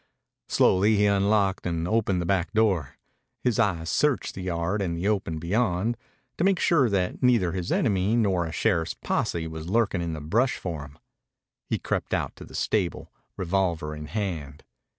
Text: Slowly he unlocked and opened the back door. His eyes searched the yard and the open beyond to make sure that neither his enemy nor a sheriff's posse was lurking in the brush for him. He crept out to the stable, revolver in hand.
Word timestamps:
Slowly 0.47 0.95
he 0.95 1.05
unlocked 1.05 1.67
and 1.67 1.87
opened 1.87 2.23
the 2.23 2.25
back 2.25 2.53
door. 2.53 2.95
His 3.43 3.59
eyes 3.59 3.87
searched 3.87 4.33
the 4.33 4.41
yard 4.41 4.81
and 4.81 4.97
the 4.97 5.07
open 5.07 5.37
beyond 5.37 5.95
to 6.39 6.43
make 6.43 6.57
sure 6.59 6.89
that 6.89 7.21
neither 7.21 7.51
his 7.51 7.71
enemy 7.71 8.15
nor 8.15 8.47
a 8.47 8.51
sheriff's 8.51 8.95
posse 8.95 9.45
was 9.45 9.69
lurking 9.69 10.01
in 10.01 10.13
the 10.13 10.19
brush 10.19 10.57
for 10.57 10.85
him. 10.85 10.97
He 11.69 11.77
crept 11.77 12.15
out 12.15 12.35
to 12.37 12.45
the 12.45 12.55
stable, 12.55 13.11
revolver 13.37 13.93
in 13.95 14.07
hand. 14.07 14.63